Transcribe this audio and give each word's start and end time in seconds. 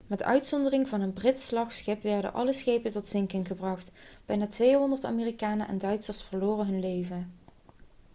met 0.07 0.23
uitzondering 0.23 0.89
van 0.89 1.01
een 1.01 1.13
brits 1.13 1.45
slagschip 1.45 2.01
werden 2.03 2.33
alle 2.33 2.53
schepen 2.53 2.91
tot 2.91 3.09
zinken 3.09 3.45
gebracht 3.45 3.91
bijna 4.25 4.47
200 4.47 5.03
amerikanen 5.05 5.67
en 5.67 5.77
duitsers 5.77 6.21
verloren 6.21 6.67
hun 6.67 6.79
leven 6.79 7.31